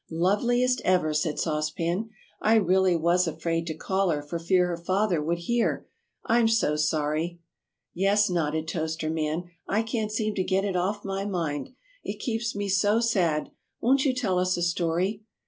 [0.09, 2.09] "Loveliest ever!" said Sauce Pan.
[2.41, 5.85] "I really was afraid to call her for fear her father would hear.
[6.25, 7.39] I'm so sorry"
[7.93, 11.75] "Yes," nodded Toaster Man, "I can't seem to get it off my mind.
[12.03, 15.21] It keeps me so sad won't you tell us a story?"